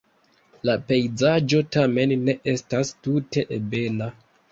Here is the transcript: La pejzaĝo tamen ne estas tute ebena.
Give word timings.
La 0.67 0.73
pejzaĝo 0.91 1.59
tamen 1.77 2.13
ne 2.29 2.35
estas 2.53 2.91
tute 3.09 3.45
ebena. 3.59 4.09